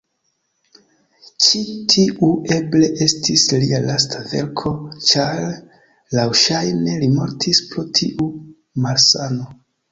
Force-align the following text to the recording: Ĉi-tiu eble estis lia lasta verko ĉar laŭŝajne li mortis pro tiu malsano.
Ĉi-tiu 1.47 2.29
eble 2.55 2.89
estis 3.07 3.43
lia 3.65 3.83
lasta 3.91 4.23
verko 4.33 4.73
ĉar 5.11 5.45
laŭŝajne 6.21 6.99
li 7.05 7.13
mortis 7.21 7.65
pro 7.71 7.89
tiu 8.03 8.35
malsano. 8.89 9.51